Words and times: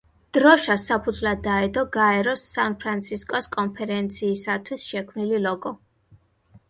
დროშას 0.35 0.85
საფუძვლად 0.91 1.43
დაედო 1.47 1.83
გაეროს 1.97 2.45
სან-ფრანცისკოს 2.55 3.51
კონფერენციისათვის 3.59 4.87
შექმნილი 4.95 5.43
ლოგო. 5.49 5.77